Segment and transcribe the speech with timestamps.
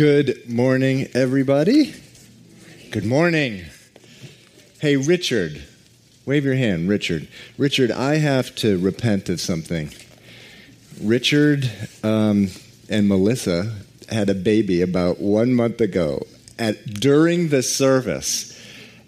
[0.00, 1.94] Good morning, everybody.
[2.90, 3.66] Good morning.
[4.78, 5.62] Hey, Richard,
[6.24, 7.28] wave your hand, Richard.
[7.58, 9.90] Richard, I have to repent of something.
[11.02, 11.70] Richard
[12.02, 12.48] um,
[12.88, 13.74] and Melissa
[14.08, 16.26] had a baby about one month ago.
[16.58, 18.49] At, during the service,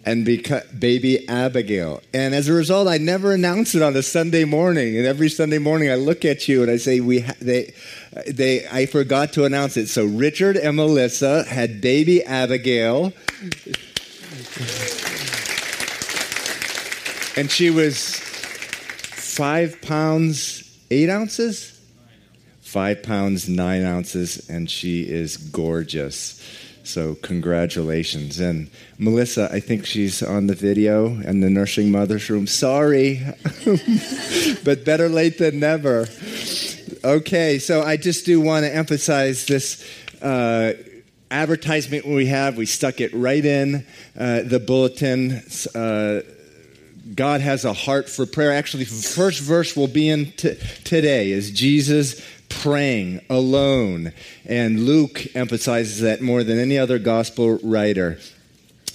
[0.04, 2.02] and beca- baby Abigail.
[2.12, 4.96] And as a result, I never announce it on a Sunday morning.
[4.96, 7.72] And every Sunday morning, I look at you and I say, "We ha- they,
[8.26, 13.12] they, I forgot to announce it." So Richard and Melissa had baby Abigail,
[17.36, 21.80] and she was five pounds eight ounces,
[22.60, 26.40] five pounds nine ounces, and she is gorgeous.
[26.84, 28.40] So, congratulations.
[28.40, 32.46] And Melissa, I think she's on the video in the nursing mother's room.
[32.46, 33.20] Sorry,
[34.64, 36.08] but better late than never.
[37.04, 39.88] Okay, so I just do want to emphasize this.
[40.20, 40.72] Uh,
[41.32, 43.86] advertisement we have, we stuck it right in
[44.18, 45.42] uh, the bulletin.
[45.74, 46.20] Uh,
[47.14, 48.52] God has a heart for prayer.
[48.52, 52.22] Actually, the first verse we'll be in t- today is Jesus
[52.60, 54.12] praying alone.
[54.44, 58.18] And Luke emphasizes that more than any other gospel writer.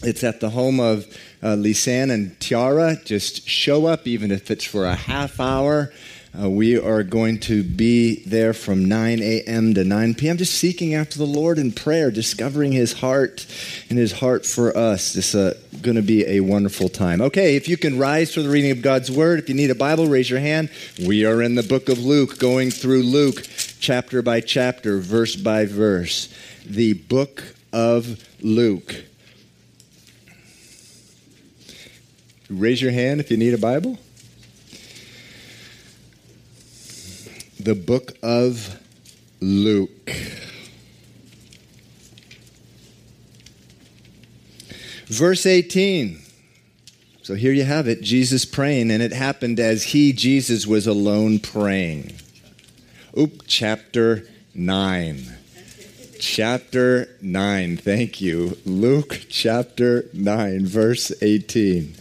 [0.04, 1.06] It's at the home of
[1.42, 2.98] uh, Lisanne and Tiara.
[3.04, 5.92] Just show up, even if it's for a half hour.
[6.39, 9.73] Uh, we are going to be there from 9 a.m.
[9.73, 13.45] to 9 p.m., just seeking after the Lord in prayer, discovering His heart
[13.89, 15.16] and His heart for us.
[15.16, 17.22] It's uh, going to be a wonderful time.
[17.22, 19.75] Okay, if you can rise for the reading of God's Word, if you need a
[19.75, 20.70] Bible, raise your hand.
[21.05, 23.48] We are in the book of Luke, going through Luke
[23.80, 26.33] chapter by chapter, verse by verse.
[26.66, 29.05] The book of Luke.
[32.50, 33.98] Raise your hand if you need a Bible.
[37.68, 38.80] The book of
[39.42, 40.10] Luke.
[45.08, 46.22] Verse 18.
[47.23, 51.39] So here you have it Jesus praying, and it happened as he, Jesus, was alone
[51.39, 52.14] praying.
[53.20, 55.26] Oop, chapter 9.
[56.22, 58.58] Chapter 9, thank you.
[58.66, 61.95] Luke chapter 9, verse 18.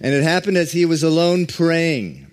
[0.00, 2.29] And it happened as he was alone praying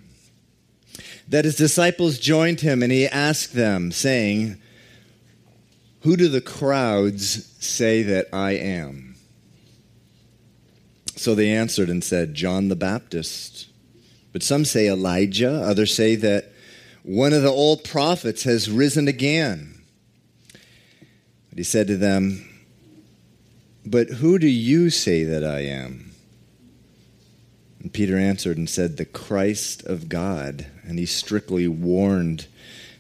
[1.27, 4.57] that his disciples joined him and he asked them, saying,
[6.01, 9.15] Who do the crowds say that I am?
[11.15, 13.67] So they answered and said, John the Baptist.
[14.31, 16.51] But some say Elijah, others say that
[17.03, 19.81] one of the old prophets has risen again.
[21.49, 22.47] But he said to them,
[23.85, 26.06] But who do you say that I am?
[27.81, 30.67] And Peter answered and said, The Christ of God.
[30.83, 32.47] And he strictly warned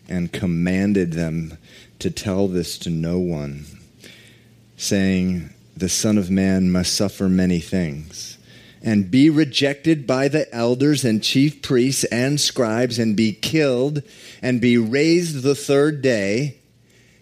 [0.07, 1.57] and commanded them
[1.99, 3.65] to tell this to no one,
[4.75, 8.37] saying, The Son of Man must suffer many things,
[8.81, 14.03] and be rejected by the elders and chief priests and scribes, and be killed,
[14.41, 16.59] and be raised the third day.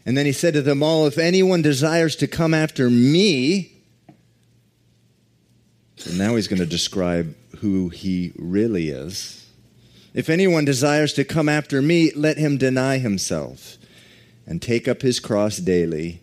[0.06, 3.75] And then he said to them all, If anyone desires to come after me,
[5.98, 9.50] so now he's going to describe who he really is.
[10.14, 13.78] If anyone desires to come after me, let him deny himself
[14.46, 16.22] and take up his cross daily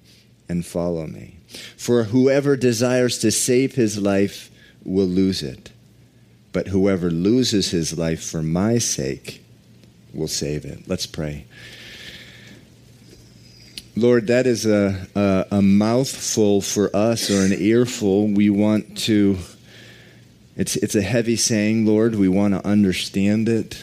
[0.48, 1.36] and follow me.
[1.76, 4.50] For whoever desires to save his life
[4.84, 5.72] will lose it,
[6.52, 9.44] but whoever loses his life for my sake
[10.14, 10.88] will save it.
[10.88, 11.46] Let's pray.
[13.94, 18.26] Lord, that is a, a, a mouthful for us or an earful.
[18.28, 19.36] We want to
[20.56, 22.14] it's, it's a heavy saying, Lord.
[22.14, 23.82] We want to understand it.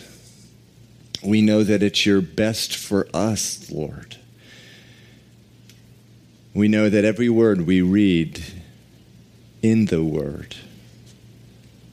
[1.23, 4.17] We know that it's your best for us, Lord.
[6.53, 8.43] We know that every word we read
[9.61, 10.55] in the Word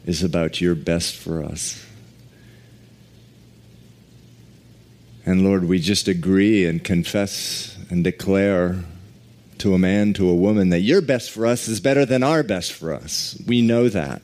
[0.05, 1.85] is about your best for us.
[5.25, 8.85] And Lord, we just agree and confess and declare
[9.59, 12.45] to a man, to a woman, that your best for us is better than our
[12.45, 13.37] best for us.
[13.47, 14.23] We know that.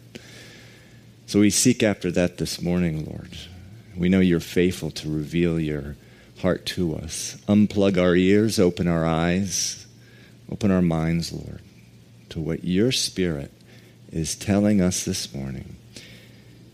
[1.32, 3.31] So we seek after that this morning, Lord.
[3.96, 5.96] We know you're faithful to reveal your
[6.43, 7.38] heart to us.
[7.49, 9.87] Unplug our ears, open our eyes,
[10.50, 11.62] open our minds, Lord,
[12.29, 13.50] to what your Spirit
[14.11, 15.75] is telling us this morning.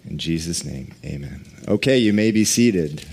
[0.05, 1.45] In Jesus' name, amen.
[1.69, 3.05] Okay, you may be seated.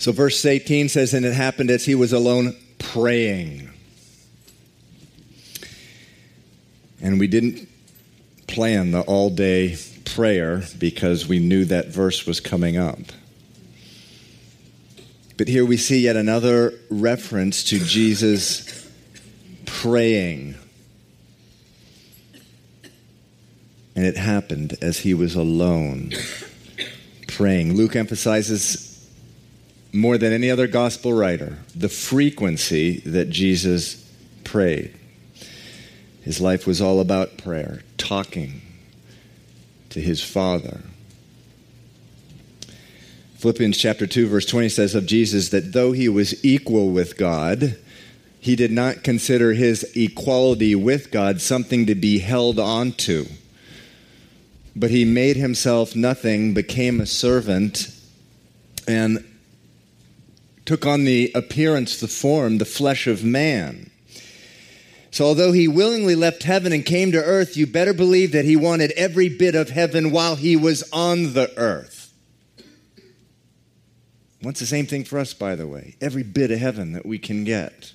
[0.00, 3.70] So, verse 18 says, And it happened as he was alone praying.
[7.02, 7.68] And we didn't
[8.46, 9.76] plan the all day
[10.06, 12.98] prayer because we knew that verse was coming up.
[15.36, 18.90] But here we see yet another reference to Jesus
[19.66, 20.54] praying.
[23.94, 26.12] And it happened as he was alone
[27.28, 27.74] praying.
[27.76, 28.89] Luke emphasizes
[29.92, 34.08] more than any other gospel writer the frequency that Jesus
[34.44, 34.94] prayed.
[36.22, 38.60] His life was all about prayer, talking
[39.90, 40.80] to his Father.
[43.36, 47.76] Philippians chapter 2 verse 20 says of Jesus that though he was equal with God,
[48.38, 53.26] he did not consider his equality with God something to be held on to.
[54.76, 57.94] But he made himself nothing, became a servant,
[58.86, 59.24] and
[60.70, 63.90] took on the appearance, the form, the flesh of man.
[65.10, 68.54] So, although he willingly left heaven and came to earth, you better believe that he
[68.54, 72.14] wanted every bit of heaven while he was on the earth.
[74.44, 75.96] Wants the same thing for us, by the way.
[76.00, 77.92] Every bit of heaven that we can get.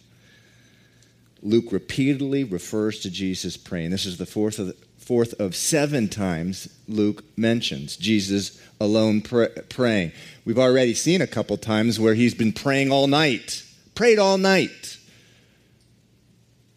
[1.41, 3.91] Luke repeatedly refers to Jesus praying.
[3.91, 10.11] This is the fourth of, the, fourth of seven times Luke mentions Jesus alone praying.
[10.45, 13.63] We've already seen a couple times where he's been praying all night,
[13.95, 14.97] prayed all night.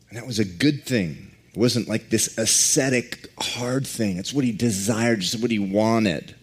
[0.09, 1.37] And that was a good thing.
[1.53, 4.17] It wasn't like this ascetic, hard thing.
[4.17, 6.35] It's what he desired, it's what he wanted.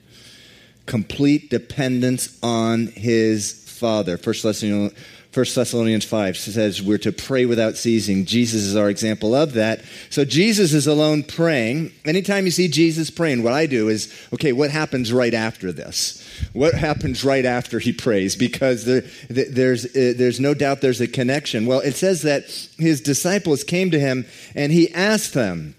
[0.86, 4.18] Complete dependence on his Father.
[4.18, 4.94] First Thessalonians
[5.36, 8.24] 1 Thessalonians 5 says we're to pray without ceasing.
[8.24, 9.81] Jesus is our example of that.
[10.10, 11.92] So Jesus is alone praying.
[12.06, 16.25] Anytime you see Jesus praying, what I do is, okay, what happens right after this?
[16.54, 18.38] What happens right after he prays?
[18.38, 21.66] Because there, there's, uh, there's no doubt there's a connection.
[21.66, 22.45] Well, it says that
[22.77, 24.25] his disciples came to him
[24.56, 25.75] and he asked them,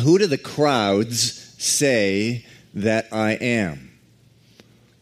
[0.00, 3.90] Who do the crowds say that I am?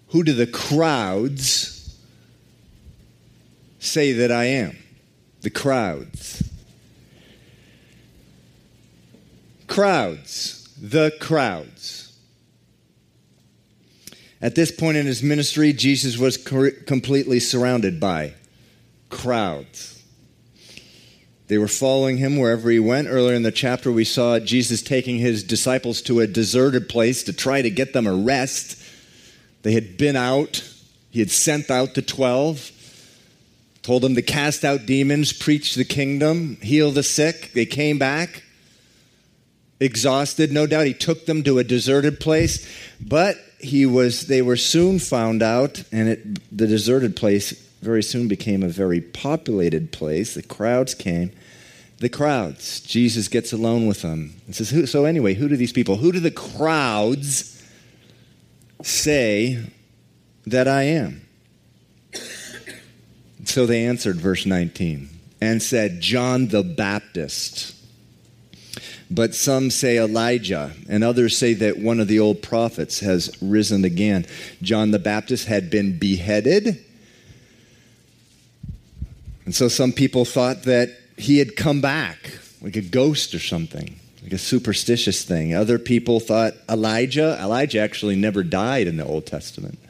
[0.08, 1.79] Who do the crowds
[3.80, 4.76] say that I am?
[5.40, 6.48] The crowds.
[9.66, 10.68] Crowds.
[10.80, 12.16] The crowds.
[14.42, 18.34] At this point in his ministry, Jesus was completely surrounded by
[19.10, 20.02] crowds.
[21.48, 23.08] They were following him wherever he went.
[23.08, 27.32] Earlier in the chapter, we saw Jesus taking his disciples to a deserted place to
[27.32, 28.80] try to get them a rest.
[29.62, 30.64] They had been out,
[31.10, 32.70] he had sent out the 12
[33.90, 37.50] told them to cast out demons, preach the kingdom, heal the sick.
[37.54, 38.44] They came back
[39.80, 40.86] exhausted, no doubt.
[40.86, 42.64] He took them to a deserted place,
[43.00, 47.50] but he was they were soon found out and it, the deserted place
[47.82, 50.34] very soon became a very populated place.
[50.34, 51.32] The crowds came.
[51.98, 52.80] The crowds.
[52.82, 56.20] Jesus gets alone with them and says, So, anyway, who do these people, who do
[56.20, 57.60] the crowds
[58.82, 59.64] say
[60.46, 61.22] that I am?
[63.50, 65.08] So they answered, verse 19,
[65.40, 67.74] and said, John the Baptist.
[69.10, 73.84] But some say Elijah, and others say that one of the old prophets has risen
[73.84, 74.24] again.
[74.62, 76.84] John the Baptist had been beheaded.
[79.44, 83.98] And so some people thought that he had come back, like a ghost or something,
[84.22, 85.56] like a superstitious thing.
[85.56, 89.80] Other people thought Elijah, Elijah actually never died in the Old Testament.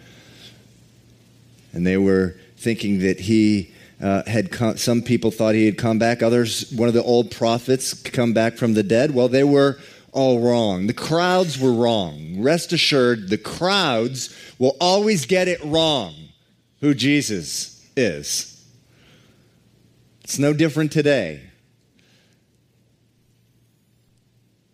[1.75, 5.99] And they were thinking that he uh, had come, some people thought he had come
[5.99, 6.23] back.
[6.23, 9.13] Others, one of the old prophets, come back from the dead.
[9.13, 9.79] Well, they were
[10.13, 10.87] all wrong.
[10.87, 12.43] The crowds were wrong.
[12.43, 16.15] Rest assured, the crowds will always get it wrong
[16.81, 18.65] who Jesus is.
[20.25, 21.43] It's no different today.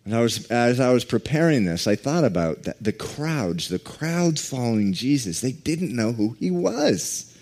[0.05, 3.79] And I was, as I was preparing this, I thought about that, the crowds, the
[3.79, 5.41] crowds following Jesus.
[5.41, 7.36] They didn't know who he was.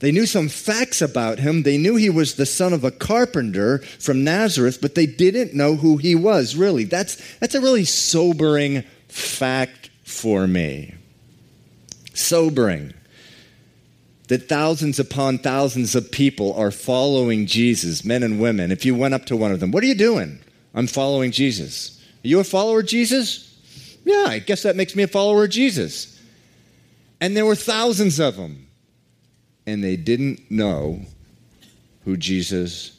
[0.00, 1.64] They knew some facts about him.
[1.64, 5.74] They knew he was the son of a carpenter from Nazareth, but they didn't know
[5.74, 6.84] who he was, really.
[6.84, 10.94] That's, that's a really sobering fact for me.
[12.14, 12.94] Sobering.
[14.28, 18.70] That thousands upon thousands of people are following Jesus, men and women.
[18.70, 20.38] If you went up to one of them, what are you doing?
[20.74, 22.00] I'm following Jesus.
[22.24, 23.52] Are you a follower of Jesus?
[24.04, 26.20] Yeah, I guess that makes me a follower of Jesus.
[27.20, 28.67] And there were thousands of them
[29.68, 31.02] and they didn't know
[32.06, 32.98] who Jesus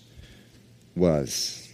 [0.96, 1.68] was.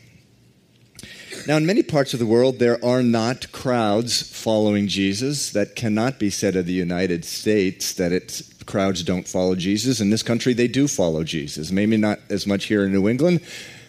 [1.48, 5.52] Now, in many parts of the world, there are not crowds following Jesus.
[5.52, 10.00] That cannot be said of the United States, that it's, crowds don't follow Jesus.
[10.00, 11.72] In this country, they do follow Jesus.
[11.72, 13.42] Maybe not as much here in New England,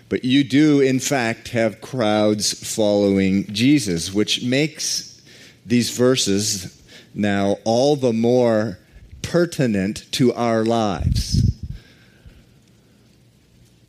[0.09, 5.21] But you do, in fact, have crowds following Jesus, which makes
[5.65, 6.81] these verses
[7.15, 8.79] now all the more
[9.27, 11.51] pertinent to our lives.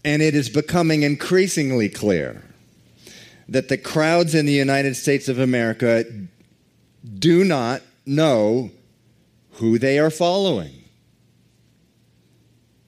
[0.04, 2.44] And it is becoming increasingly clear
[3.48, 6.06] that the crowds in the United States of America
[7.20, 8.72] do not know
[9.54, 10.84] who they are following.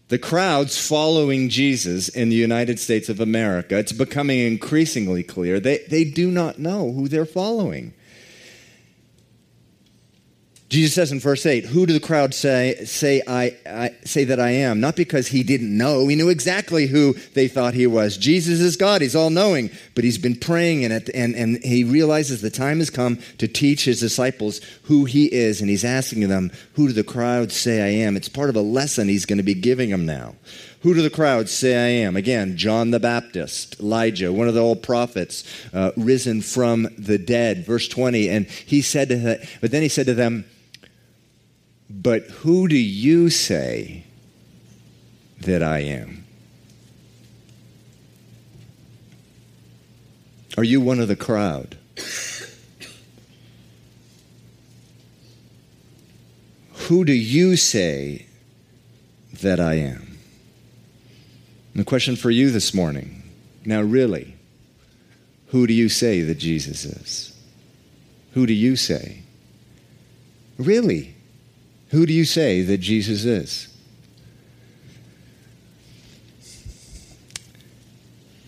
[0.07, 5.85] The crowds following Jesus in the United States of America, it's becoming increasingly clear, they,
[5.89, 7.93] they do not know who they're following.
[10.69, 14.39] Jesus says in verse 8, Who do the crowd say, say, I, I, say that
[14.39, 14.79] I am?
[14.79, 16.07] Not because he didn't know.
[16.07, 18.17] He knew exactly who they thought he was.
[18.17, 19.01] Jesus is God.
[19.01, 19.71] He's all knowing.
[19.95, 23.85] But he's been praying and, and, and he realizes the time has come to teach
[23.85, 25.59] his disciples who he is.
[25.59, 28.15] And he's asking them, Who do the crowd say I am?
[28.15, 30.35] It's part of a lesson he's going to be giving them now.
[30.81, 32.15] Who do the crowds say I am?
[32.15, 37.65] Again, John the Baptist, Elijah, one of the old prophets, uh, risen from the dead.
[37.65, 38.29] Verse 20.
[38.29, 40.45] And he said to them, but then he said to them,
[41.89, 44.03] but who do you say
[45.41, 46.25] that I am?
[50.57, 51.77] Are you one of the crowd?
[56.73, 58.25] Who do you say
[59.41, 60.17] that I am?
[61.73, 63.19] And the question for you this morning
[63.65, 64.35] now, really,
[65.47, 67.37] who do you say that Jesus is?
[68.33, 69.21] Who do you say?
[70.57, 71.15] Really?
[71.89, 73.67] Who do you say that Jesus is?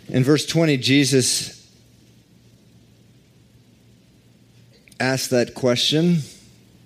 [0.08, 1.58] In verse 20, Jesus
[5.00, 6.20] asked that question.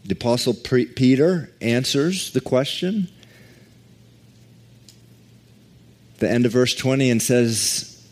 [0.06, 3.10] The Apostle Peter answers the question.
[6.20, 8.08] The end of verse 20 and says,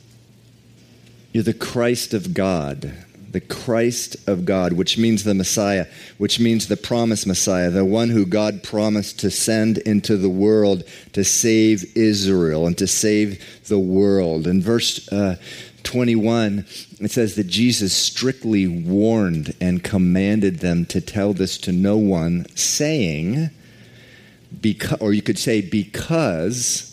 [1.31, 2.91] You're the Christ of God
[3.33, 5.87] the Christ of God, which means the Messiah,
[6.19, 10.83] which means the promised Messiah, the one who God promised to send into the world
[11.13, 14.45] to save Israel and to save the world.
[14.45, 15.37] In verse uh,
[15.81, 16.59] 21,
[16.99, 22.45] it says that Jesus strictly warned and commanded them to tell this to no one,
[22.55, 23.49] saying,
[24.61, 26.92] because, or you could say, because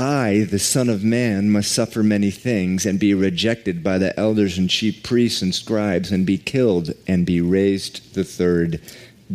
[0.00, 4.56] I, the Son of Man, must suffer many things and be rejected by the elders
[4.56, 8.80] and chief priests and scribes and be killed and be raised the third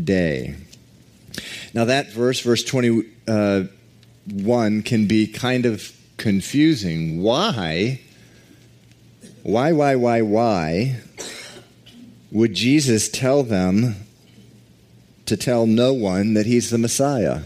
[0.03, 0.55] day.
[1.75, 7.21] Now, that verse, verse 21, uh, can be kind of confusing.
[7.21, 8.01] Why?
[9.43, 10.95] Why, why, why, why
[12.31, 13.97] would Jesus tell them
[15.27, 17.41] to tell no one that he's the Messiah?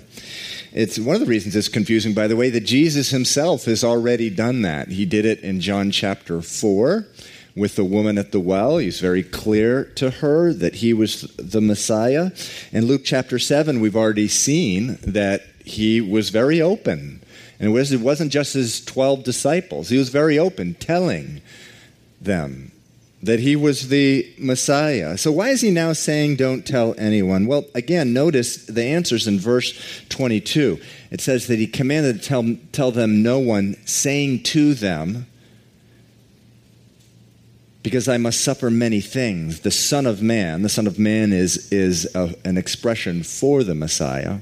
[0.71, 4.29] It's one of the reasons it's confusing, by the way, that Jesus himself has already
[4.29, 4.89] done that.
[4.89, 7.07] He did it in John chapter 4
[7.55, 8.77] with the woman at the well.
[8.77, 12.31] He's very clear to her that he was the Messiah.
[12.71, 17.21] In Luke chapter 7, we've already seen that he was very open.
[17.59, 21.41] And it wasn't just his 12 disciples, he was very open, telling
[22.21, 22.71] them
[23.21, 25.17] that he was the Messiah.
[25.17, 27.47] So, why is he now saying, Don't tell anyone?
[27.47, 30.79] Well, again, notice the answers in verse 22.
[31.11, 35.27] It says that he commanded to tell, tell them no one, saying to them,
[37.83, 39.61] because I must suffer many things.
[39.61, 43.75] The Son of Man, the Son of Man is, is a, an expression for the
[43.75, 44.39] Messiah.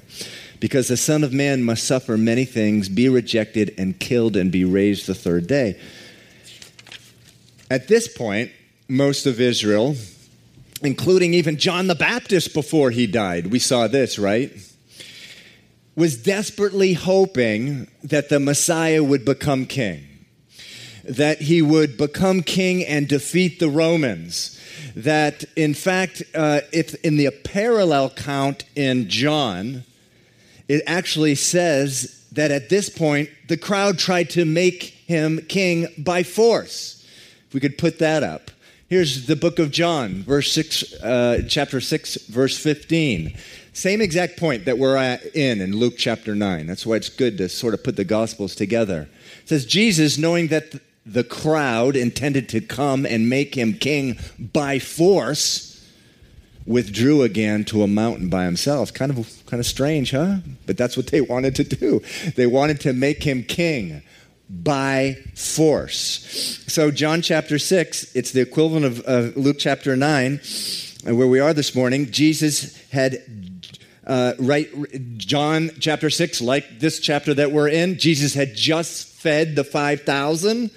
[0.59, 4.65] Because the Son of Man must suffer many things, be rejected and killed, and be
[4.65, 5.79] raised the third day.
[7.69, 8.51] At this point,
[8.87, 9.95] most of Israel,
[10.81, 13.47] including even John the Baptist before he died.
[13.47, 14.51] We saw this, right?
[15.95, 20.25] Was desperately hoping that the Messiah would become king,
[21.03, 24.53] that he would become king and defeat the Romans.
[24.95, 29.83] That, in fact, uh, if in the parallel count in John,
[30.67, 36.23] it actually says that at this point, the crowd tried to make him king by
[36.23, 37.05] force.
[37.47, 38.51] If we could put that up.
[38.89, 43.35] Here's the book of John, verse six, uh, chapter six, verse fifteen.
[43.73, 44.95] Same exact point that we're
[45.33, 46.67] in in Luke chapter nine.
[46.67, 49.09] That's why it's good to sort of put the gospels together.
[49.41, 54.79] It says Jesus, knowing that the crowd intended to come and make him king by
[54.79, 55.85] force,
[56.65, 58.93] withdrew again to a mountain by himself.
[58.93, 60.37] Kind of kind of strange, huh?
[60.65, 62.01] But that's what they wanted to do.
[62.37, 64.01] They wanted to make him king
[64.49, 66.63] by force.
[66.67, 70.39] So, John chapter 6, it's the equivalent of, of Luke chapter 9,
[71.03, 72.11] where we are this morning.
[72.11, 73.23] Jesus had
[74.07, 74.69] uh, right,
[75.17, 80.71] John chapter 6, like this chapter that we're in, Jesus had just fed the 5,000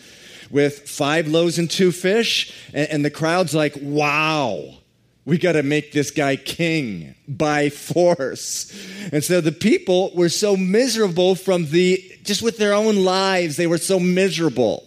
[0.50, 2.52] with five loaves and two fish.
[2.74, 4.79] And, and the crowd's like, wow,
[5.24, 8.72] we got to make this guy king by force.
[9.12, 13.66] And so the people were so miserable from the, just with their own lives, they
[13.66, 14.86] were so miserable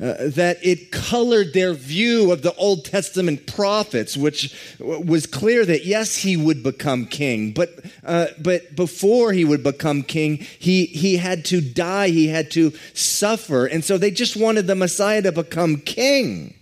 [0.00, 5.84] uh, that it colored their view of the Old Testament prophets, which was clear that
[5.84, 11.16] yes, he would become king, but uh, but before he would become king, he he
[11.16, 15.32] had to die, he had to suffer, and so they just wanted the Messiah to
[15.32, 16.54] become king.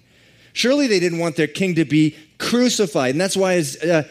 [0.54, 3.12] Surely they didn't want their king to be crucified.
[3.12, 4.02] And that's why his, uh,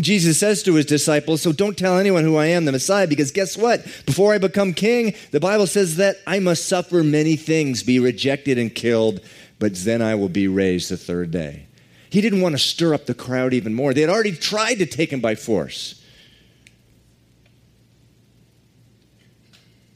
[0.00, 3.30] Jesus says to his disciples, So don't tell anyone who I am, the Messiah, because
[3.30, 3.84] guess what?
[4.06, 8.58] Before I become king, the Bible says that I must suffer many things, be rejected
[8.58, 9.20] and killed,
[9.58, 11.66] but then I will be raised the third day.
[12.10, 13.94] He didn't want to stir up the crowd even more.
[13.94, 15.98] They had already tried to take him by force.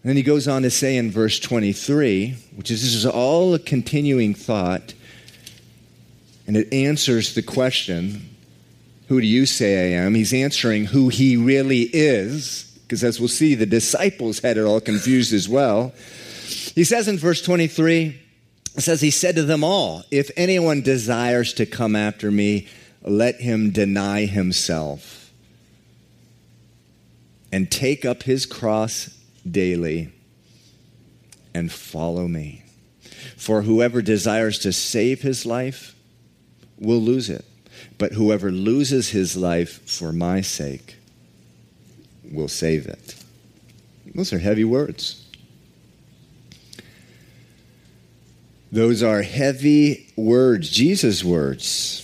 [0.02, 3.54] And then he goes on to say in verse 23, which is this is all
[3.54, 4.94] a continuing thought
[6.46, 8.36] and it answers the question
[9.08, 10.14] who do you say I am?
[10.14, 14.80] He's answering who he really is, because as we'll see, the disciples had it all
[14.80, 15.92] confused as well.
[16.74, 18.20] He says in verse 23,
[18.76, 22.66] it says, He said to them all, If anyone desires to come after me,
[23.02, 25.30] let him deny himself
[27.52, 29.16] and take up his cross
[29.48, 30.12] daily
[31.54, 32.64] and follow me.
[33.36, 35.95] For whoever desires to save his life
[36.78, 37.44] will lose it.
[37.98, 40.96] But whoever loses his life for my sake
[42.30, 43.14] will save it.
[44.14, 45.26] Those are heavy words.
[48.72, 52.02] Those are heavy words, Jesus' words.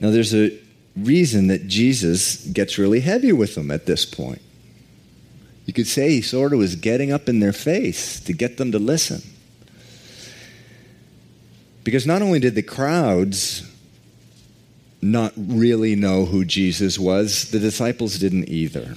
[0.00, 0.58] Now, there's a
[0.96, 4.40] reason that Jesus gets really heavy with them at this point.
[5.66, 8.72] You could say he sort of was getting up in their face to get them
[8.72, 9.22] to listen.
[11.88, 13.62] Because not only did the crowds
[15.00, 18.94] not really know who Jesus was, the disciples didn't either.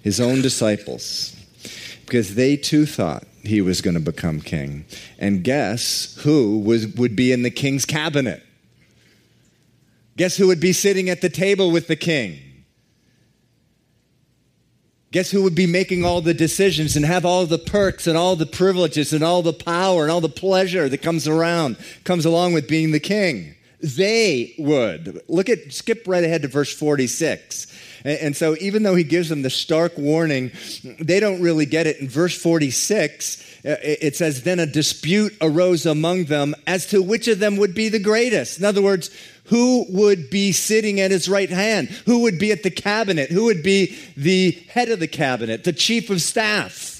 [0.00, 1.34] His own disciples.
[2.06, 4.84] Because they too thought he was going to become king.
[5.18, 8.44] And guess who was, would be in the king's cabinet?
[10.16, 12.38] Guess who would be sitting at the table with the king?
[15.10, 18.36] Guess who would be making all the decisions and have all the perks and all
[18.36, 22.52] the privileges and all the power and all the pleasure that comes around, comes along
[22.52, 23.54] with being the king?
[23.80, 25.22] They would.
[25.28, 27.66] Look at, skip right ahead to verse 46.
[28.04, 30.52] And, so, even though he gives them the stark warning,
[31.00, 31.98] they don't really get it.
[31.98, 37.26] In verse 46, uh, it says, Then a dispute arose among them as to which
[37.26, 38.58] of them would be the greatest.
[38.58, 39.10] In other words,
[39.48, 41.88] who would be sitting at his right hand?
[42.06, 43.30] Who would be at the cabinet?
[43.30, 46.94] Who would be the head of the cabinet, the chief of staff?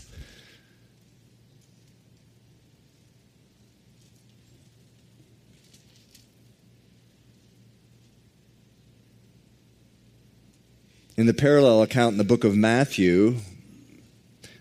[11.16, 13.38] In the parallel account in the book of Matthew,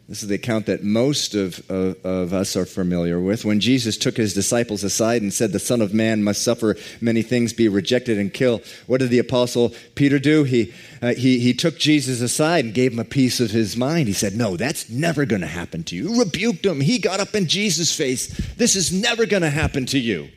[0.08, 3.44] this is the account that most of, of, of, us are familiar with.
[3.44, 7.22] When Jesus took his disciples aside and said, The Son of Man must suffer many
[7.22, 10.46] things, be rejected, and killed, what did the Apostle Peter do?
[10.46, 14.08] He, uh, he, he took Jesus aside and gave him a piece of his mind.
[14.08, 16.18] He said, No, that's never going to happen to you.
[16.18, 16.80] Rebuked him.
[16.80, 18.28] He got up in Jesus' face.
[18.56, 20.30] This is never going to happen to you.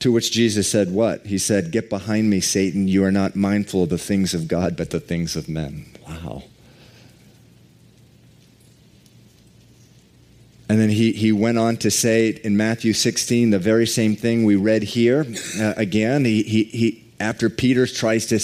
[0.00, 1.24] To which Jesus said, What?
[1.24, 2.86] He said, Get behind me, Satan.
[2.86, 5.86] You are not mindful of the things of God, but the things of men.
[6.06, 6.42] Wow.
[10.72, 14.44] And then he, he went on to say in Matthew 16 the very same thing
[14.46, 15.26] we read here.
[15.60, 18.38] Uh, again, he, he, he, after Peter tries to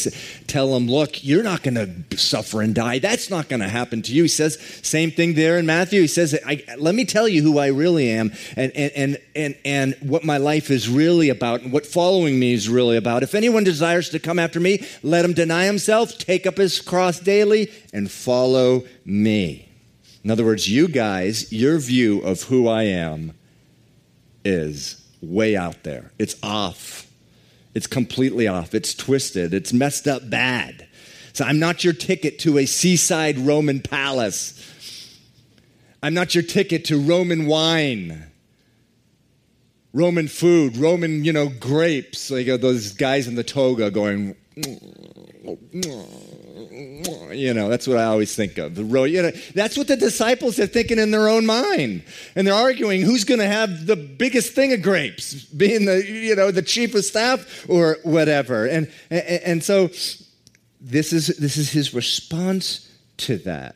[0.46, 2.98] tell him, Look, you're not going to suffer and die.
[2.98, 4.24] That's not going to happen to you.
[4.24, 6.02] He says, same thing there in Matthew.
[6.02, 6.38] He says,
[6.76, 10.36] Let me tell you who I really am and, and, and, and, and what my
[10.36, 13.22] life is really about and what following me is really about.
[13.22, 17.20] If anyone desires to come after me, let him deny himself, take up his cross
[17.20, 19.67] daily, and follow me.
[20.28, 23.32] In other words, you guys, your view of who I am
[24.44, 26.12] is way out there.
[26.18, 27.10] It's off.
[27.74, 28.74] It's completely off.
[28.74, 29.54] It's twisted.
[29.54, 30.86] It's messed up bad.
[31.32, 35.18] So I'm not your ticket to a seaside Roman palace.
[36.02, 38.26] I'm not your ticket to Roman wine.
[39.94, 44.36] Roman food, Roman, you know, grapes, like those guys in the toga going,
[47.32, 48.74] You know, that's what I always think of.
[48.74, 52.02] The road, you know, that's what the disciples are thinking in their own mind.
[52.34, 56.34] And they're arguing who's going to have the biggest thing of grapes, being the, you
[56.34, 58.66] know, the chief of staff or whatever.
[58.66, 59.88] And, and, and so
[60.80, 63.74] this is, this is his response to that.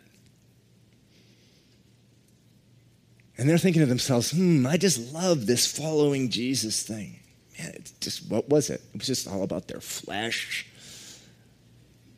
[3.38, 7.18] And they're thinking to themselves, hmm, I just love this following Jesus thing.
[7.58, 8.82] Man, it's just, what was it?
[8.94, 10.66] It was just all about their flesh.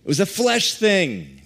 [0.05, 1.41] It was a flesh thing.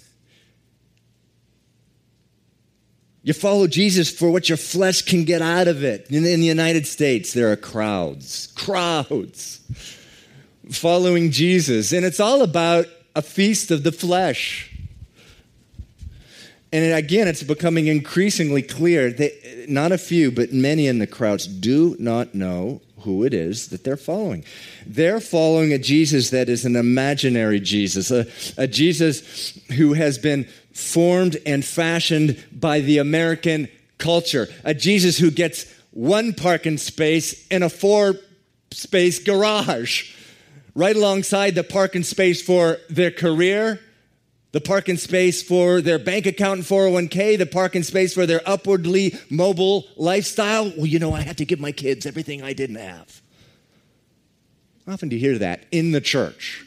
[3.22, 6.10] You follow Jesus for what your flesh can get out of it.
[6.10, 9.60] In, in the United States, there are crowds, crowds
[10.70, 11.92] following Jesus.
[11.92, 14.74] And it's all about a feast of the flesh.
[16.72, 21.46] And again, it's becoming increasingly clear that not a few, but many in the crowds
[21.46, 24.44] do not know who it is that they're following.
[24.86, 30.46] They're following a Jesus that is an imaginary Jesus, a, a Jesus who has been
[30.72, 37.62] formed and fashioned by the American culture, a Jesus who gets one parking space in
[37.62, 38.14] a four
[38.70, 40.14] space garage,
[40.74, 43.80] right alongside the parking space for their career
[44.52, 49.14] the parking space for their bank account and 401k, the parking space for their upwardly
[49.30, 50.72] mobile lifestyle.
[50.76, 53.20] Well, you know, I had to give my kids everything I didn't have.
[54.86, 56.64] Often do you hear that in the church?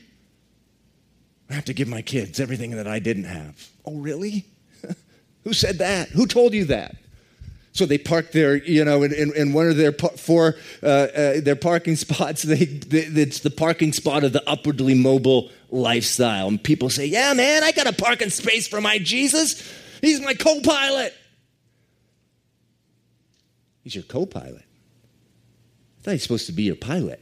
[1.49, 3.67] I have to give my kids everything that I didn't have.
[3.83, 4.45] Oh, really?
[5.43, 6.09] Who said that?
[6.09, 6.95] Who told you that?
[7.73, 11.41] So they park their, you know, in, in, in one of their four uh, uh,
[11.41, 12.43] their parking spots.
[12.43, 16.47] They, they, it's the parking spot of the upwardly mobile lifestyle.
[16.47, 19.63] And people say, "Yeah, man, I got a parking space for my Jesus.
[20.01, 21.13] He's my co-pilot."
[23.83, 24.63] He's your co-pilot.
[24.63, 27.19] I thought he's supposed to be your pilot.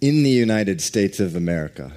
[0.00, 1.92] In the United States of America,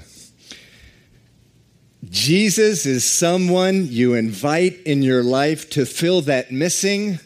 [2.07, 7.19] Jesus is someone you invite in your life to fill that missing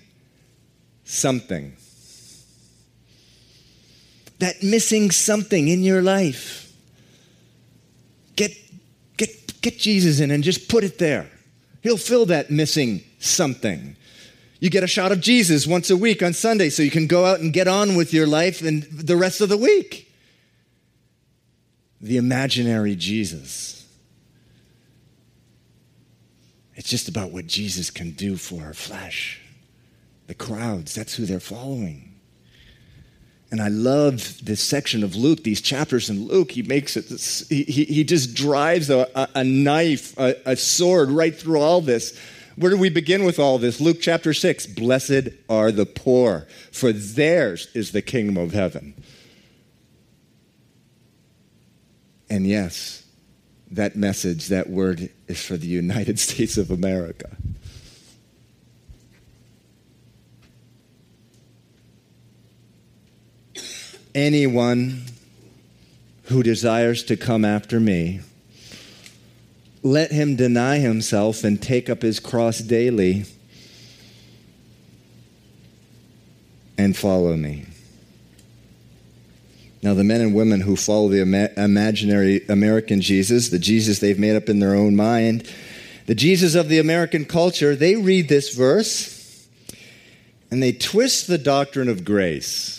[1.09, 1.75] something.
[4.37, 6.71] That missing something in your life.
[8.35, 8.51] Get,
[9.17, 11.29] get, get Jesus in and just put it there.
[11.81, 13.95] He'll fill that missing something.
[14.59, 17.25] You get a shot of Jesus once a week on Sunday so you can go
[17.25, 20.13] out and get on with your life and the rest of the week.
[22.01, 23.87] The imaginary Jesus.
[26.75, 29.41] It's just about what Jesus can do for our flesh.
[30.29, 32.13] The crowds, that's who they're following.
[33.49, 36.51] And I love this section of Luke, these chapters in Luke.
[36.51, 37.09] He makes it,
[37.49, 42.15] he, he just drives a, a, knife, a, a sword right through all this.
[42.57, 43.81] Where do we begin with all this?
[43.81, 48.93] Luke chapter 6 Blessed are the poor, for theirs is the kingdom of heaven.
[52.29, 53.03] And yes,
[53.71, 57.35] that message, that word is for the United States of America.
[64.15, 65.03] Anyone
[66.23, 68.21] who desires to come after me,
[69.81, 73.25] let him deny himself and take up his cross daily
[76.77, 77.65] and follow me.
[79.81, 84.19] Now, the men and women who follow the ima- imaginary American Jesus, the Jesus they've
[84.19, 85.49] made up in their own mind,
[86.05, 89.47] the Jesus of the American culture, they read this verse
[90.51, 92.78] and they twist the doctrine of grace.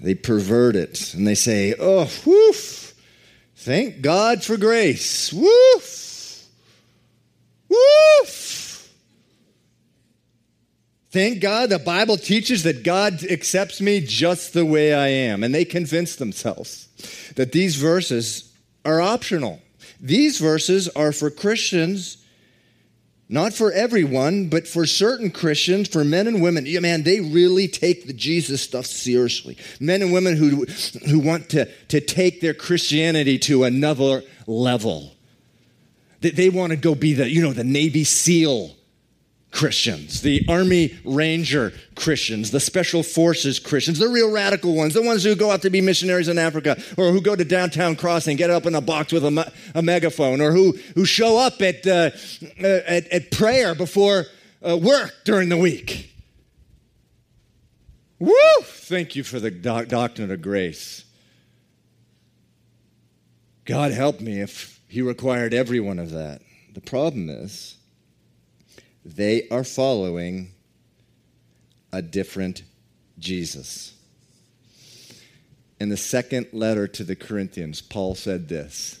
[0.00, 2.94] They pervert it and they say, oh, woof,
[3.56, 5.32] thank God for grace.
[5.32, 6.46] Woof,
[7.68, 8.60] woof.
[11.10, 15.42] Thank God the Bible teaches that God accepts me just the way I am.
[15.42, 16.88] And they convince themselves
[17.34, 18.52] that these verses
[18.84, 19.60] are optional.
[20.00, 22.19] These verses are for Christians,
[23.32, 26.66] not for everyone, but for certain Christians, for men and women.
[26.66, 29.56] Yeah, man, they really take the Jesus stuff seriously.
[29.78, 30.66] Men and women who,
[31.08, 35.12] who want to, to take their Christianity to another level.
[36.22, 38.74] They, they want to go be the, you know, the Navy SEAL
[39.50, 45.24] Christians, the Army Ranger Christians, the Special Forces Christians, the real radical ones, the ones
[45.24, 48.48] who go out to be missionaries in Africa, or who go to downtown crossing, get
[48.48, 52.10] up in a box with a, a megaphone, or who, who show up at, uh,
[52.62, 54.26] uh, at, at, prayer before
[54.66, 56.12] uh, work during the week.
[58.20, 58.32] Woo!
[58.62, 61.04] Thank you for the doc- doctrine of grace.
[63.64, 66.42] God help me if He required every one of that.
[66.72, 67.76] The problem is,
[69.04, 70.52] they are following
[71.92, 72.62] a different
[73.18, 73.94] Jesus.
[75.78, 79.00] In the second letter to the Corinthians, Paul said this.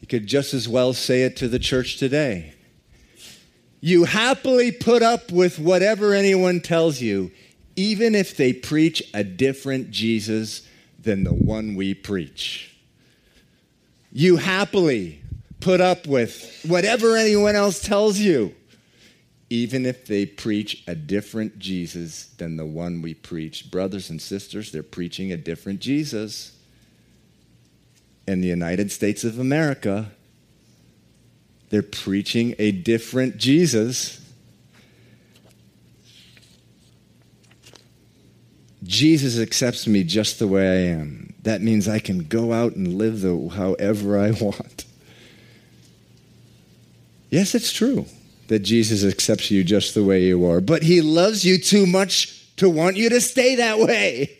[0.00, 2.54] He could just as well say it to the church today.
[3.80, 7.30] You happily put up with whatever anyone tells you,
[7.76, 10.66] even if they preach a different Jesus
[10.98, 12.74] than the one we preach.
[14.10, 15.20] You happily
[15.66, 18.54] put up with whatever anyone else tells you,
[19.50, 23.68] even if they preach a different Jesus than the one we preach.
[23.68, 26.56] Brothers and sisters, they're preaching a different Jesus.
[28.28, 30.12] In the United States of America,
[31.70, 34.24] they're preaching a different Jesus.
[38.84, 41.34] Jesus accepts me just the way I am.
[41.42, 44.85] That means I can go out and live the, however I want.
[47.36, 48.06] Yes, it's true
[48.48, 52.56] that Jesus accepts you just the way you are, but he loves you too much
[52.56, 54.38] to want you to stay that way.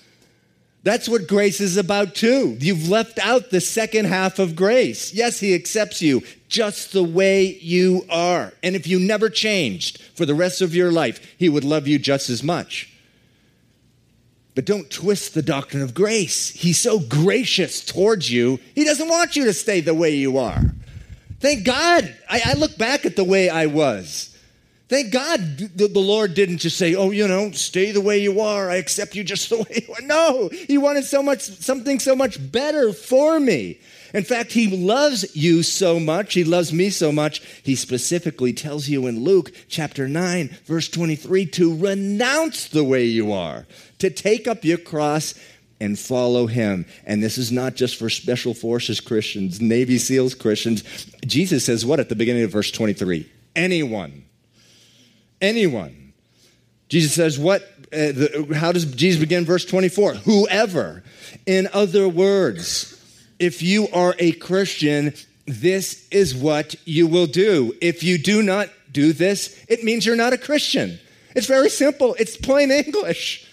[0.82, 2.56] That's what grace is about, too.
[2.58, 5.14] You've left out the second half of grace.
[5.14, 8.52] Yes, he accepts you just the way you are.
[8.64, 12.00] And if you never changed for the rest of your life, he would love you
[12.00, 12.92] just as much.
[14.56, 16.50] But don't twist the doctrine of grace.
[16.50, 20.74] He's so gracious towards you, he doesn't want you to stay the way you are.
[21.40, 22.14] Thank God.
[22.28, 24.36] I, I look back at the way I was.
[24.88, 28.40] Thank God the, the, Lord didn't just say, "Oh, you know, stay the way you
[28.40, 28.70] are.
[28.70, 32.16] I accept you just the way you are." No, He wanted so much, something so
[32.16, 33.80] much better for me.
[34.14, 36.32] In fact, He loves you so much.
[36.32, 37.42] He loves me so much.
[37.62, 43.30] He specifically tells you in Luke chapter nine, verse twenty-three, to renounce the way you
[43.30, 43.66] are,
[43.98, 45.34] to take up your cross
[45.80, 46.86] and follow him.
[47.06, 50.82] And this is not just for special forces Christians, Navy SEALs Christians.
[51.26, 53.30] Jesus says what at the beginning of verse 23?
[53.54, 54.24] Anyone.
[55.40, 56.12] Anyone.
[56.88, 57.62] Jesus says what?
[57.92, 60.14] Uh, the, how does Jesus begin verse 24?
[60.14, 61.02] Whoever.
[61.46, 62.94] In other words,
[63.38, 65.14] if you are a Christian,
[65.46, 67.74] this is what you will do.
[67.80, 70.98] If you do not do this, it means you're not a Christian.
[71.34, 73.47] It's very simple, it's plain English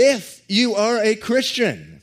[0.00, 2.00] if you are a Christian.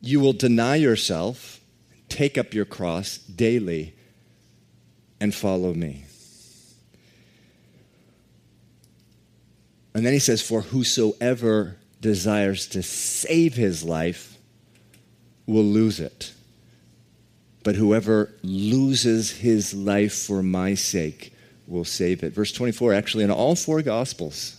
[0.00, 1.60] You will deny yourself,
[2.08, 3.94] take up your cross daily,
[5.20, 6.06] and follow me.
[9.94, 14.38] And then he says, For whosoever desires to save his life
[15.46, 16.32] will lose it.
[17.62, 21.32] But whoever loses his life for my sake
[21.66, 22.32] will save it.
[22.32, 24.58] Verse 24, actually, in all four Gospels,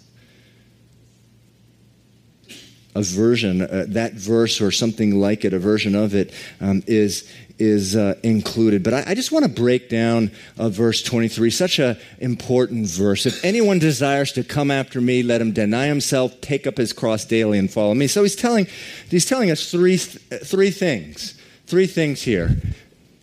[2.95, 7.27] a version, uh, that verse or something like it, a version of it, um, is
[7.59, 8.83] is uh, included.
[8.83, 13.25] But I, I just want to break down uh, verse 23, such an important verse.
[13.25, 17.25] If anyone desires to come after me, let him deny himself, take up his cross
[17.25, 18.07] daily, and follow me.
[18.07, 18.67] So he's telling,
[19.09, 21.39] he's telling us three, three things.
[21.67, 22.57] Three things here.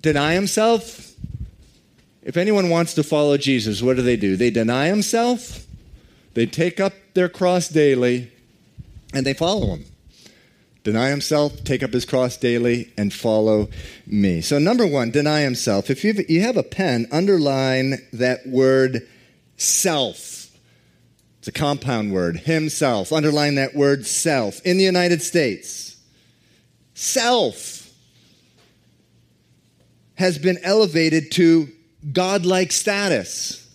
[0.01, 1.10] Deny himself,
[2.23, 4.37] if anyone wants to follow Jesus, what do they do?
[4.37, 5.67] They deny himself,
[6.35, 8.31] they take up their cross daily,
[9.13, 9.85] and they follow him.
[10.83, 13.69] Deny himself, take up his cross daily, and follow
[14.07, 14.41] me.
[14.41, 15.91] So, number one, deny himself.
[15.91, 19.07] If you have a pen, underline that word
[19.57, 20.49] self.
[21.39, 23.13] It's a compound word, himself.
[23.13, 24.61] Underline that word self.
[24.65, 25.97] In the United States,
[26.95, 27.93] self
[30.15, 31.69] has been elevated to
[32.13, 33.69] godlike status.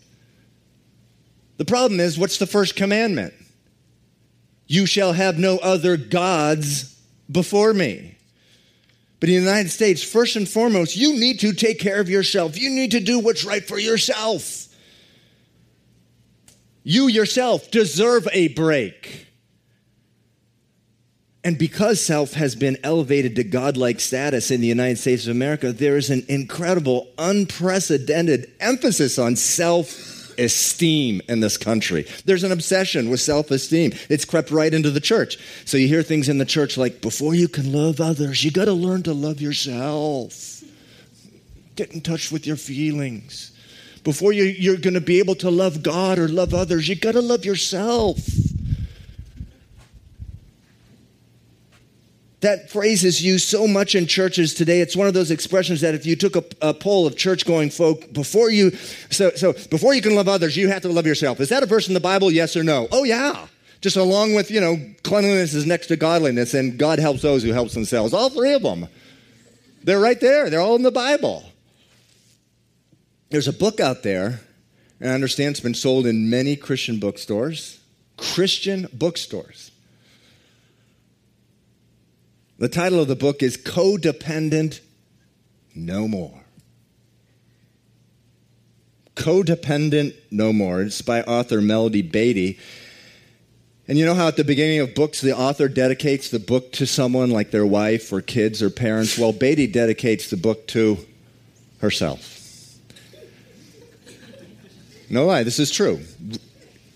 [1.58, 3.34] The problem is, what's the first commandment?
[4.68, 7.00] You shall have no other gods
[7.32, 8.18] before me.
[9.20, 12.60] But in the United States, first and foremost, you need to take care of yourself.
[12.60, 14.68] You need to do what's right for yourself.
[16.84, 19.25] You yourself deserve a break.
[21.46, 25.72] And because self has been elevated to godlike status in the United States of America,
[25.72, 32.08] there is an incredible, unprecedented emphasis on self esteem in this country.
[32.26, 33.94] There's an obsession with self esteem.
[34.10, 35.38] It's crept right into the church.
[35.66, 38.66] So you hear things in the church like, before you can love others, you got
[38.66, 40.64] to learn to love yourself.
[41.76, 43.52] Get in touch with your feelings.
[44.04, 47.12] Before you, you're going to be able to love God or love others, you got
[47.12, 48.18] to love yourself.
[52.46, 54.80] That phrase is used so much in churches today.
[54.80, 57.72] It's one of those expressions that if you took a, a poll of church going
[57.72, 58.70] folk before you,
[59.10, 61.40] so, so before you can love others, you have to love yourself.
[61.40, 62.30] Is that a verse in the Bible?
[62.30, 62.88] Yes or no?
[62.92, 63.48] Oh, yeah.
[63.82, 67.52] Just along with, you know, cleanliness is next to godliness and God helps those who
[67.52, 68.14] helps themselves.
[68.14, 68.90] All three of them.
[69.84, 70.52] They're right there.
[70.52, 71.46] They're all in the Bible.
[73.32, 74.42] there's a book out there,
[75.00, 77.80] and I understand it's been sold in many Christian bookstores,
[78.18, 79.72] Christian bookstores.
[82.58, 84.80] The title of the book is Codependent
[85.76, 86.42] No More.
[89.16, 90.82] Codependent No More.
[90.84, 92.58] It's by author Melody Beattie.
[93.90, 96.88] And you know how at the beginning of books, the author dedicates the book to
[96.88, 99.18] someone like their wife or kids or parents?
[99.18, 100.98] Well, Beattie dedicates the book to
[101.80, 102.32] herself.
[105.10, 106.00] No lie, this is true.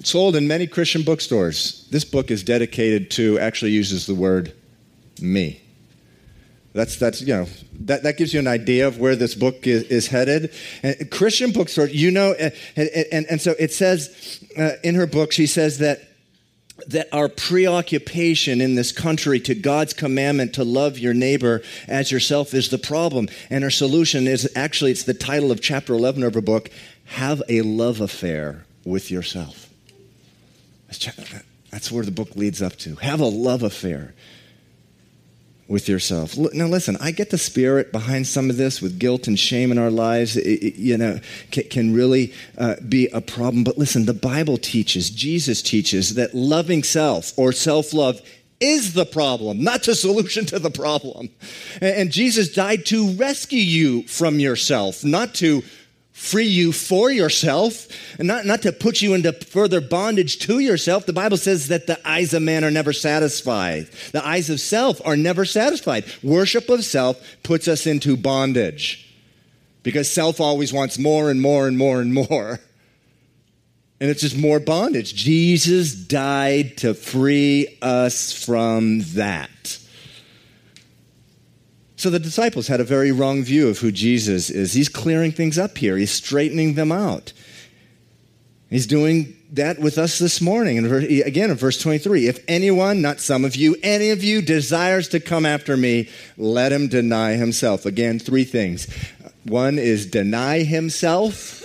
[0.03, 1.85] Sold in many Christian bookstores.
[1.91, 4.53] This book is dedicated to, actually uses the word
[5.21, 5.61] me.
[6.73, 7.47] That's, that's you know,
[7.81, 10.53] that, that gives you an idea of where this book is, is headed.
[10.83, 12.53] And Christian bookstores, you know, and,
[13.11, 16.01] and, and so it says uh, in her book, she says that
[16.87, 22.53] that our preoccupation in this country to God's commandment to love your neighbor as yourself
[22.53, 23.27] is the problem.
[23.49, 26.69] And her solution is actually, it's the title of chapter 11 of her book
[27.03, 29.69] have a love affair with yourself.
[31.69, 32.95] That's where the book leads up to.
[32.95, 34.13] Have a love affair
[35.69, 36.35] with yourself.
[36.35, 39.77] Now, listen, I get the spirit behind some of this with guilt and shame in
[39.77, 41.19] our lives, it, it, you know,
[41.51, 43.63] can, can really uh, be a problem.
[43.63, 48.19] But listen, the Bible teaches, Jesus teaches that loving self or self love
[48.59, 51.29] is the problem, not the solution to the problem.
[51.75, 55.63] And, and Jesus died to rescue you from yourself, not to
[56.19, 57.87] free you for yourself
[58.19, 61.05] and not, not to put you into further bondage to yourself.
[61.05, 63.87] The Bible says that the eyes of man are never satisfied.
[64.11, 66.03] The eyes of self are never satisfied.
[66.21, 69.15] Worship of self puts us into bondage
[69.81, 72.59] because self always wants more and more and more and more.
[74.01, 75.15] And it's just more bondage.
[75.15, 79.79] Jesus died to free us from that.
[81.99, 84.71] So the disciples had a very wrong view of who Jesus is.
[84.71, 87.33] He's clearing things up here, he's straightening them out.
[88.69, 90.77] He's doing that with us this morning.
[90.77, 95.09] And again, in verse 23 if anyone, not some of you, any of you desires
[95.09, 96.07] to come after me,
[96.37, 97.85] let him deny himself.
[97.85, 98.87] Again, three things.
[99.43, 101.57] One is deny himself.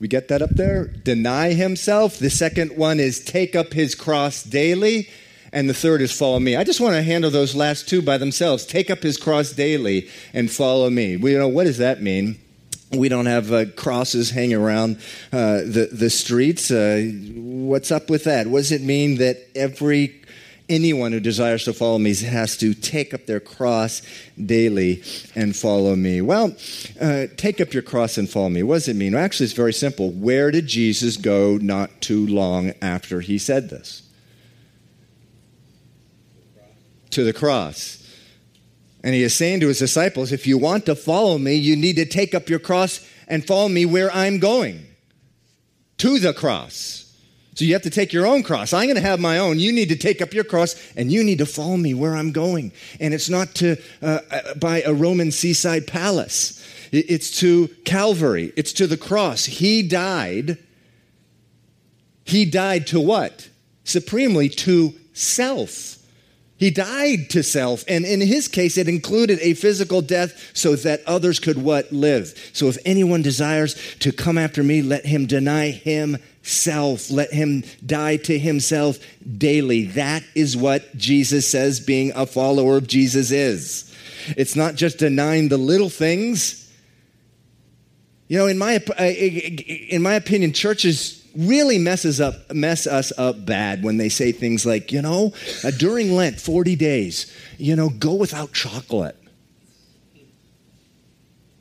[0.00, 0.86] We get that up there?
[0.86, 2.18] Deny himself.
[2.18, 5.10] The second one is take up his cross daily
[5.54, 6.56] and the third is follow me.
[6.56, 8.66] I just want to handle those last two by themselves.
[8.66, 11.16] Take up his cross daily and follow me.
[11.16, 12.40] We, you know, what does that mean?
[12.90, 14.96] We don't have uh, crosses hanging around
[15.32, 16.70] uh, the, the streets.
[16.70, 18.48] Uh, what's up with that?
[18.48, 20.20] What does it mean that every
[20.68, 24.00] anyone who desires to follow me has to take up their cross
[24.42, 25.02] daily
[25.34, 26.22] and follow me.
[26.22, 26.56] Well,
[26.98, 28.62] uh, take up your cross and follow me.
[28.62, 29.12] What does it mean?
[29.12, 30.10] Well, actually, it's very simple.
[30.10, 34.03] Where did Jesus go not too long after he said this?
[37.14, 38.00] To the cross.
[39.02, 41.96] And he is saying to his disciples, if you want to follow me, you need
[41.96, 44.86] to take up your cross and follow me where I'm going
[45.98, 47.00] to the cross.
[47.54, 48.72] So you have to take your own cross.
[48.72, 49.60] I'm going to have my own.
[49.60, 52.32] You need to take up your cross and you need to follow me where I'm
[52.32, 52.72] going.
[52.98, 56.60] And it's not to uh, uh by a Roman seaside palace.
[56.90, 58.52] It's to Calvary.
[58.56, 59.44] It's to the cross.
[59.44, 60.58] He died.
[62.24, 63.48] He died to what?
[63.84, 65.98] Supremely to self.
[66.56, 71.02] He died to self, and in his case, it included a physical death so that
[71.04, 71.90] others could what?
[71.90, 72.50] Live.
[72.52, 77.10] So if anyone desires to come after me, let him deny himself.
[77.10, 78.98] Let him die to himself
[79.36, 79.86] daily.
[79.86, 83.92] That is what Jesus says being a follower of Jesus is.
[84.36, 86.72] It's not just denying the little things.
[88.28, 93.44] You know, in my, uh, in my opinion, churches really messes up mess us up
[93.44, 95.32] bad when they say things like, you know,
[95.64, 99.16] uh, during Lent, 40 days, you know, go without chocolate.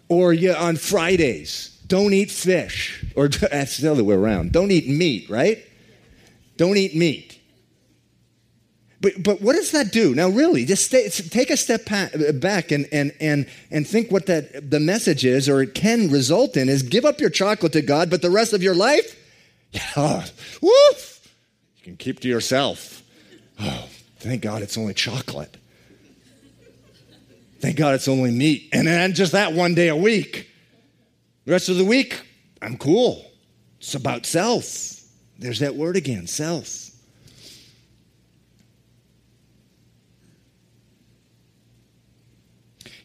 [0.09, 3.03] Or yeah, on Fridays, don't eat fish.
[3.15, 4.51] Or that's the other way around.
[4.51, 5.63] Don't eat meat, right?
[6.57, 7.39] Don't eat meat.
[9.03, 10.15] But, but what does that do?
[10.15, 11.85] Now, really, just stay, take a step
[12.35, 16.55] back and, and, and, and think what that, the message is, or it can result
[16.55, 19.19] in, is give up your chocolate to God, but the rest of your life,
[19.95, 20.23] Oh,
[20.61, 21.35] woof!
[21.77, 23.03] You can keep to yourself.
[23.59, 23.87] Oh,
[24.19, 25.57] thank God it's only chocolate.
[27.59, 28.69] Thank God it's only meat.
[28.73, 30.49] And then just that one day a week.
[31.45, 32.21] The rest of the week,
[32.61, 33.31] I'm cool.
[33.79, 35.01] It's about self.
[35.39, 36.89] There's that word again self.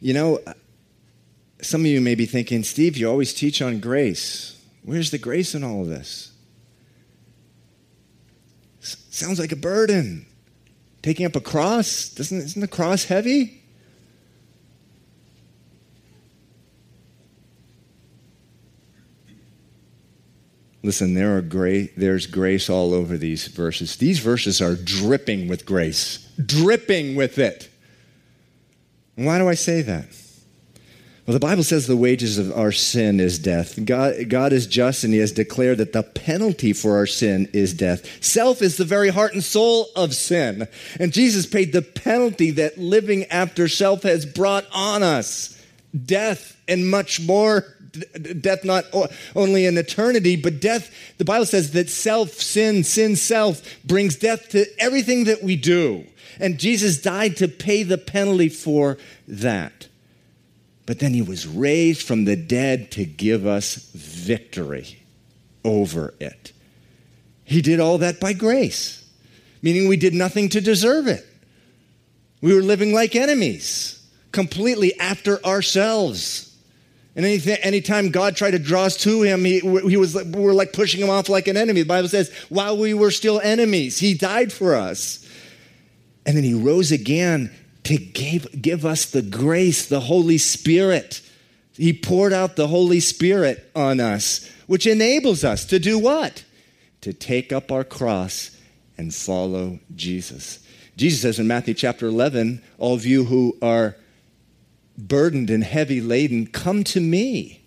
[0.01, 0.55] You know, uh,
[1.61, 4.61] some of you may be thinking, Steve, you always teach on grace.
[4.83, 6.33] Where's the grace in all of this?
[9.19, 10.27] Sounds like a burden.
[11.03, 13.61] Taking up a cross, doesn't, isn't the cross heavy?
[20.85, 23.97] Listen, there are gra- there's grace all over these verses.
[23.97, 27.69] These verses are dripping with grace, dripping with it.
[29.17, 30.07] And why do I say that?
[31.29, 33.85] Well, the Bible says the wages of our sin is death.
[33.85, 37.75] God, God is just and He has declared that the penalty for our sin is
[37.75, 38.25] death.
[38.25, 40.67] Self is the very heart and soul of sin.
[40.99, 45.63] And Jesus paid the penalty that living after self has brought on us
[46.07, 47.77] death and much more.
[48.41, 48.87] Death not
[49.37, 54.49] only in eternity, but death, the Bible says that self, sin, sin, self brings death
[54.49, 56.07] to everything that we do.
[56.41, 59.89] And Jesus died to pay the penalty for that.
[60.89, 65.03] But then he was raised from the dead to give us victory
[65.63, 66.55] over it.
[67.45, 69.07] He did all that by grace,
[69.61, 71.27] meaning we did nothing to deserve it.
[72.41, 76.57] We were living like enemies, completely after ourselves.
[77.15, 80.55] And anything, anytime God tried to draw us to him, he, he was, we were
[80.55, 81.83] like pushing him off like an enemy.
[81.83, 85.29] The Bible says, while we were still enemies, he died for us.
[86.25, 87.55] And then he rose again
[87.89, 91.23] to give, give us the grace, the Holy Spirit.
[91.73, 96.45] He poured out the Holy Spirit on us, which enables us to do what?
[97.01, 98.55] To take up our cross
[98.99, 100.59] and follow Jesus.
[100.97, 103.97] Jesus says in Matthew chapter 11, All of you who are
[104.99, 107.63] burdened and heavy laden, come to me.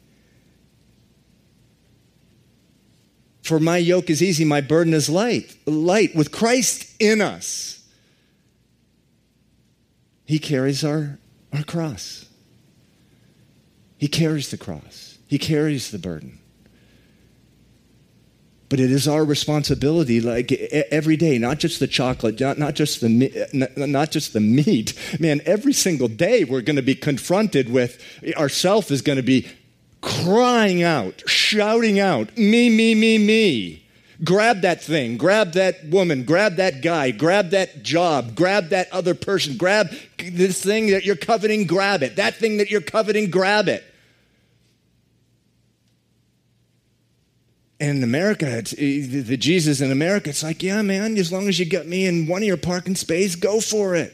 [3.42, 5.58] For my yoke is easy, my burden is light.
[5.66, 7.81] Light with Christ in us.
[10.26, 11.20] He carries our,
[11.54, 12.26] our cross.
[13.98, 15.18] He carries the cross.
[15.28, 16.40] He carries the burden.
[18.72, 20.52] But it is our responsibility, like
[20.92, 24.94] every day, not just the chocolate, not, not, just the, not just the meat.
[25.20, 28.02] Man, every single day we're going to be confronted with,
[28.38, 29.46] ourself is going to be
[30.00, 33.86] crying out, shouting out, me, me, me, me.
[34.24, 39.16] Grab that thing, grab that woman, grab that guy, grab that job, grab that other
[39.16, 39.88] person, grab
[40.20, 42.18] this thing that you're coveting, grab it.
[42.18, 43.84] That thing that you're coveting, grab it.
[47.80, 51.48] And in America, it's, eh, the Jesus in America, it's like, yeah, man, as long
[51.48, 54.14] as you get me in one of your parking space, go for it.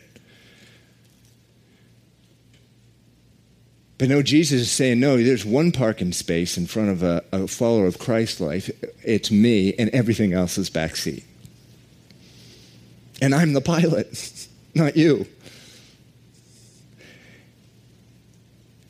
[3.97, 7.47] But no, Jesus is saying, no, there's one parking space in front of a, a
[7.47, 8.69] follower of Christ's life.
[9.03, 11.23] It's me, and everything else is backseat.
[13.21, 15.25] And I'm the pilot, not you.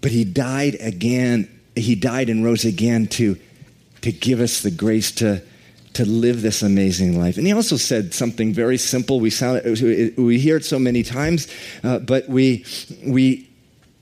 [0.02, 1.50] But he died again.
[1.76, 3.38] He died and rose again to,
[4.02, 5.42] to give us the grace to,
[5.94, 7.38] to live this amazing life.
[7.38, 9.22] And he also said something very simple.
[9.22, 9.64] We, sound,
[10.18, 11.48] we hear it so many times,
[11.84, 12.66] uh, but we,
[13.06, 13.47] we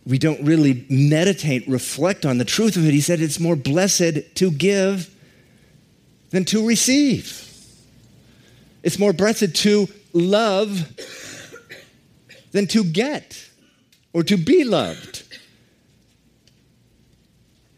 [0.05, 2.91] we don't really meditate, reflect on the truth of it.
[2.91, 5.09] He said it's more blessed to give
[6.29, 7.41] than to receive.
[8.83, 10.95] It's more blessed to love
[12.51, 13.49] than to get
[14.13, 15.23] or to be loved.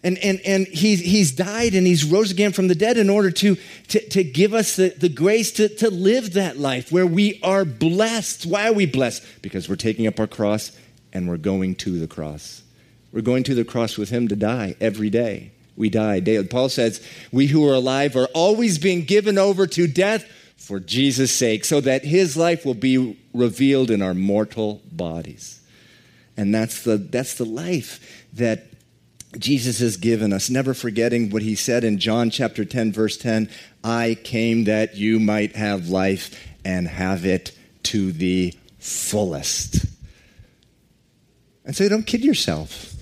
[0.04, 3.32] And, and, and he's, he's died and he's rose again from the dead in order
[3.32, 3.58] to,
[3.88, 7.66] to, to give us the, the grace to, to live that life where we are
[7.66, 8.46] blessed.
[8.46, 9.24] Why are we blessed?
[9.42, 10.72] Because we're taking up our cross
[11.14, 12.64] and we're going to the cross.
[13.12, 15.52] We're going to the cross with him to die every day.
[15.76, 16.48] We die daily.
[16.48, 20.26] Paul says, We who are alive are always being given over to death
[20.58, 25.62] for Jesus' sake, so that his life will be revealed in our mortal bodies.
[26.36, 28.66] And that's the, that's the life that
[29.38, 33.50] Jesus has given us, never forgetting what he said in John chapter 10, verse 10
[33.84, 36.36] I came that you might have life
[36.66, 37.52] and have it
[37.84, 39.87] to the fullest.
[41.68, 42.96] And so don't kid yourself.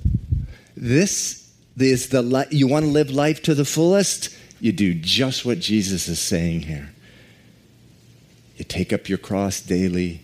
[0.76, 5.60] This is the you want to live life to the fullest, you do just what
[5.60, 6.90] Jesus is saying here.
[8.58, 10.22] You take up your cross daily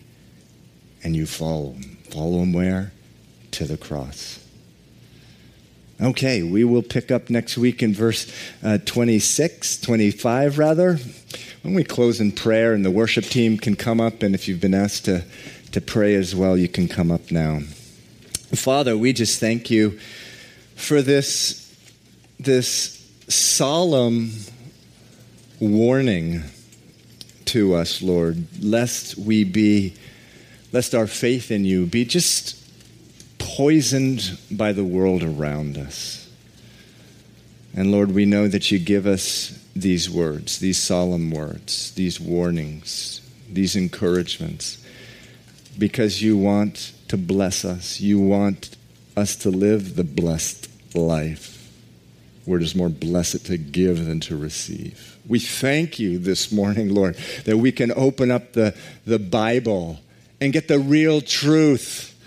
[1.04, 1.98] and you follow him.
[2.10, 2.92] Follow him where?
[3.52, 4.44] To the cross.
[6.00, 8.32] Okay, we will pick up next week in verse
[8.64, 10.98] uh, 26, 25 rather.
[11.62, 14.60] When we close in prayer and the worship team can come up, and if you've
[14.60, 15.24] been asked to,
[15.70, 17.60] to pray as well, you can come up now.
[18.54, 19.98] Father, we just thank you
[20.74, 21.74] for this,
[22.38, 24.30] this solemn
[25.58, 26.42] warning
[27.46, 29.94] to us, Lord, lest we be,
[30.70, 32.58] lest our faith in you be just
[33.38, 36.30] poisoned by the world around us.
[37.74, 43.22] And Lord, we know that you give us these words, these solemn words, these warnings,
[43.50, 44.84] these encouragements,
[45.78, 48.00] because you want to bless us.
[48.00, 48.74] You want
[49.18, 51.70] us to live the blessed life.
[52.46, 55.18] word is more blessed to give than to receive.
[55.28, 60.00] We thank you this morning, Lord, that we can open up the, the Bible
[60.40, 62.18] and get the real truth.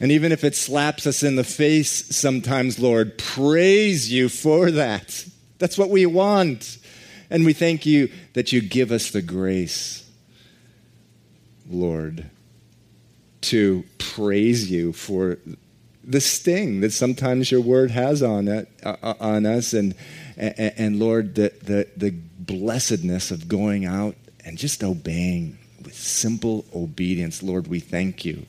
[0.00, 5.24] And even if it slaps us in the face sometimes, Lord, praise you for that.
[5.56, 6.76] That's what we want.
[7.30, 10.06] And we thank you that you give us the grace,
[11.70, 12.28] Lord,
[13.42, 15.38] to praise you for
[16.06, 19.94] the sting that sometimes your word has on it, uh, on us, and,
[20.36, 24.14] and, and Lord, the, the, the blessedness of going out
[24.44, 27.42] and just obeying with simple obedience.
[27.42, 28.46] Lord, we thank you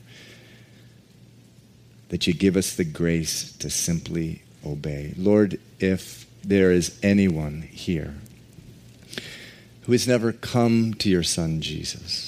[2.08, 5.14] that you give us the grace to simply obey.
[5.16, 8.14] Lord, if there is anyone here
[9.82, 12.27] who has never come to your Son Jesus,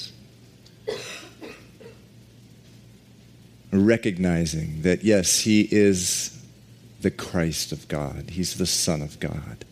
[3.72, 6.42] recognizing that, yes, he is
[7.00, 9.64] the Christ of God, he's the Son of God.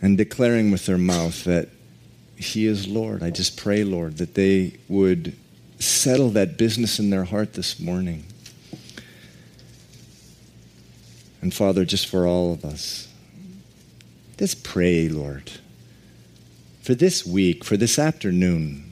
[0.00, 1.68] And declaring with their mouth that
[2.36, 3.22] he is Lord.
[3.22, 5.36] I just pray, Lord, that they would
[5.78, 8.24] settle that business in their heart this morning.
[11.40, 13.08] And Father, just for all of us,
[14.38, 15.52] just pray, Lord,
[16.82, 18.91] for this week, for this afternoon,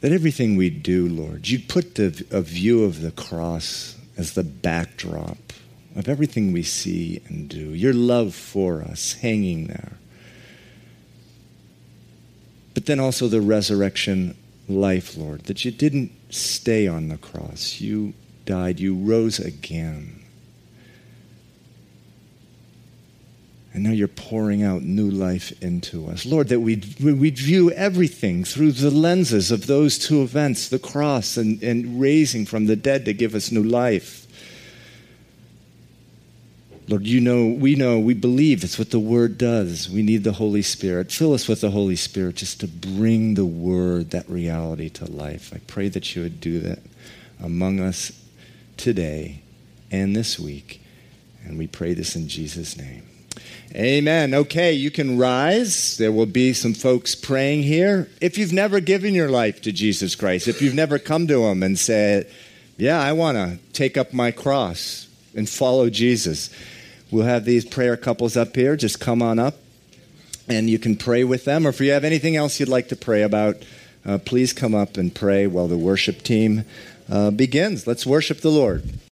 [0.00, 4.44] that everything we do, Lord, you put the, a view of the cross as the
[4.44, 5.38] backdrop
[5.96, 9.92] of everything we see and do, your love for us hanging there.
[12.74, 14.36] But then also the resurrection
[14.68, 17.80] life, Lord, that you didn't stay on the cross.
[17.80, 20.22] You died, you rose again.
[23.74, 26.24] And now you're pouring out new life into us.
[26.24, 31.36] Lord, that we'd, we'd view everything through the lenses of those two events the cross
[31.36, 34.26] and, and raising from the dead to give us new life.
[36.88, 39.90] Lord, you know, we know, we believe it's what the Word does.
[39.90, 41.12] We need the Holy Spirit.
[41.12, 45.52] Fill us with the Holy Spirit just to bring the Word, that reality to life.
[45.54, 46.78] I pray that you would do that
[47.42, 48.10] among us
[48.78, 49.42] today
[49.90, 50.80] and this week.
[51.44, 53.02] And we pray this in Jesus' name.
[53.74, 54.32] Amen.
[54.32, 55.98] Okay, you can rise.
[55.98, 58.08] There will be some folks praying here.
[58.20, 61.62] If you've never given your life to Jesus Christ, if you've never come to Him
[61.62, 62.30] and said,
[62.78, 66.48] Yeah, I want to take up my cross and follow Jesus,
[67.10, 68.74] we'll have these prayer couples up here.
[68.74, 69.56] Just come on up
[70.48, 71.66] and you can pray with them.
[71.66, 73.56] Or if you have anything else you'd like to pray about,
[74.06, 76.64] uh, please come up and pray while the worship team
[77.10, 77.86] uh, begins.
[77.86, 78.98] Let's worship the Lord.